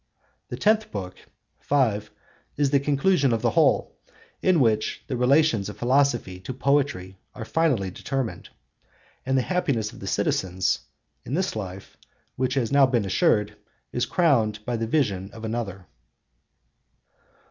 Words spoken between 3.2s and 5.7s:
of the whole, in which the relations